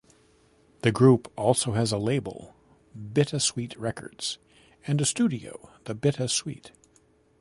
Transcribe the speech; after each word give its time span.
The 0.81 0.91
group 0.91 1.31
also 1.37 1.73
has 1.73 1.91
a 1.91 1.99
label, 1.99 2.55
BitaSweet 2.97 3.75
Records, 3.77 4.39
and 4.87 4.99
a 4.99 5.05
studio, 5.05 5.69
The 5.83 5.93
BitaSuite. 5.93 6.71